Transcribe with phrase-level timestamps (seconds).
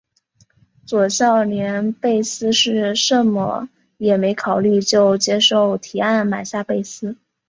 [0.83, 3.69] 佐孝连贝斯是甚么
[3.99, 7.15] 也没考虑就接受提案买下贝斯。